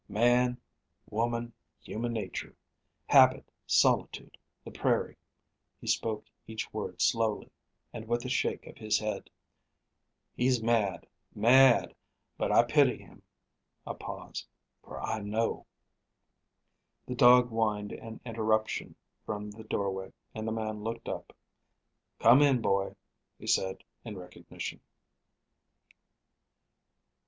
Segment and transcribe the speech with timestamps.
[0.09, 0.59] "Man,
[1.11, 2.55] woman, human nature;
[3.05, 4.35] habit, solitude,
[4.65, 5.15] the prairie."
[5.79, 7.51] He spoke each word slowly,
[7.93, 9.29] and with a shake of his head.
[10.35, 11.93] "He's mad, mad;
[12.35, 13.21] but I pity him"
[13.85, 14.47] a pause
[14.81, 15.67] "for I know."
[17.05, 21.31] The dog whined an interruption from the doorway, and the man looked up.
[22.17, 22.95] "Come in, boy,"
[23.37, 24.79] he said, in recognition.